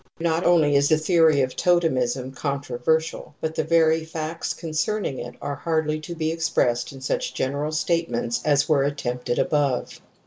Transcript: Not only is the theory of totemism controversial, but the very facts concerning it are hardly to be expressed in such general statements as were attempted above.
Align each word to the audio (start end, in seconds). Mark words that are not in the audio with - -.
Not 0.19 0.43
only 0.45 0.75
is 0.75 0.89
the 0.89 0.97
theory 0.97 1.41
of 1.41 1.55
totemism 1.55 2.31
controversial, 2.31 3.35
but 3.39 3.53
the 3.53 3.63
very 3.63 4.03
facts 4.03 4.51
concerning 4.55 5.19
it 5.19 5.35
are 5.43 5.53
hardly 5.53 5.99
to 5.99 6.15
be 6.15 6.31
expressed 6.31 6.91
in 6.91 7.01
such 7.01 7.35
general 7.35 7.71
statements 7.71 8.41
as 8.43 8.67
were 8.67 8.83
attempted 8.83 9.37
above. 9.37 10.01